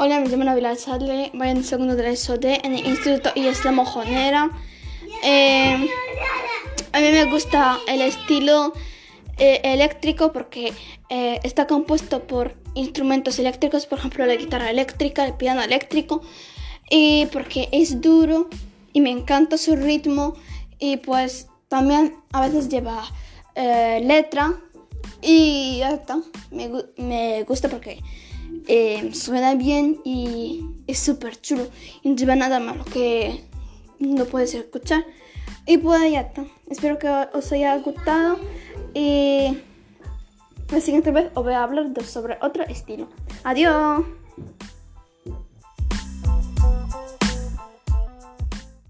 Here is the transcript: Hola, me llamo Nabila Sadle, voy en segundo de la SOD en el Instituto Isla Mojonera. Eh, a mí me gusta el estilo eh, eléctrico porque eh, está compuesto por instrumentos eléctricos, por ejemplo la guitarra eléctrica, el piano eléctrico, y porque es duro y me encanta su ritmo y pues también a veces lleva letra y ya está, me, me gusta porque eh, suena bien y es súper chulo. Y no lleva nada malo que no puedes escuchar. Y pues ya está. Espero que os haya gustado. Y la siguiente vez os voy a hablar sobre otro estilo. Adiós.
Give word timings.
Hola, 0.00 0.20
me 0.20 0.28
llamo 0.28 0.44
Nabila 0.44 0.76
Sadle, 0.76 1.32
voy 1.34 1.48
en 1.48 1.64
segundo 1.64 1.96
de 1.96 2.04
la 2.04 2.14
SOD 2.14 2.44
en 2.62 2.76
el 2.76 2.86
Instituto 2.86 3.30
Isla 3.34 3.72
Mojonera. 3.72 4.48
Eh, 5.24 5.90
a 6.92 7.00
mí 7.00 7.10
me 7.10 7.24
gusta 7.24 7.80
el 7.88 8.02
estilo 8.02 8.72
eh, 9.38 9.60
eléctrico 9.64 10.32
porque 10.32 10.72
eh, 11.08 11.40
está 11.42 11.66
compuesto 11.66 12.28
por 12.28 12.54
instrumentos 12.74 13.40
eléctricos, 13.40 13.86
por 13.86 13.98
ejemplo 13.98 14.24
la 14.24 14.36
guitarra 14.36 14.70
eléctrica, 14.70 15.26
el 15.26 15.34
piano 15.34 15.62
eléctrico, 15.62 16.22
y 16.88 17.26
porque 17.32 17.68
es 17.72 18.00
duro 18.00 18.48
y 18.92 19.00
me 19.00 19.10
encanta 19.10 19.58
su 19.58 19.74
ritmo 19.74 20.34
y 20.78 20.98
pues 20.98 21.48
también 21.66 22.14
a 22.32 22.42
veces 22.42 22.68
lleva 22.68 23.02
letra 23.56 24.60
y 25.20 25.78
ya 25.78 25.94
está, 25.94 26.20
me, 26.52 26.70
me 26.96 27.42
gusta 27.42 27.68
porque 27.68 28.00
eh, 28.68 29.14
suena 29.14 29.54
bien 29.54 30.00
y 30.04 30.64
es 30.86 30.98
súper 30.98 31.40
chulo. 31.40 31.66
Y 32.02 32.10
no 32.10 32.16
lleva 32.16 32.36
nada 32.36 32.60
malo 32.60 32.84
que 32.84 33.44
no 33.98 34.24
puedes 34.26 34.54
escuchar. 34.54 35.04
Y 35.66 35.78
pues 35.78 36.12
ya 36.12 36.20
está. 36.20 36.44
Espero 36.70 36.98
que 36.98 37.08
os 37.08 37.52
haya 37.52 37.76
gustado. 37.78 38.38
Y 38.94 39.58
la 40.70 40.80
siguiente 40.80 41.10
vez 41.10 41.30
os 41.34 41.44
voy 41.44 41.54
a 41.54 41.62
hablar 41.62 41.86
sobre 42.04 42.38
otro 42.40 42.62
estilo. 42.64 43.08
Adiós. 43.44 44.04